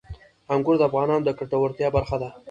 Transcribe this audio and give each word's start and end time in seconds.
انګور 0.53 0.75
د 0.79 0.83
افغانانو 0.89 1.25
د 1.25 1.29
ګټورتیا 1.39 1.87
برخه 1.95 2.17
ده. 2.21 2.29